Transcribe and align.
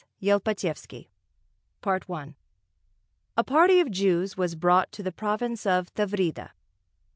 YELPATYEVSKY 0.19 1.09
I 1.83 2.33
A 3.37 3.43
party 3.43 3.79
of 3.79 3.91
Jews 3.91 4.35
was 4.35 4.55
brought 4.55 4.91
to 4.93 5.03
the 5.03 5.11
province 5.11 5.67
of 5.67 5.93
Tavrida. 5.93 6.53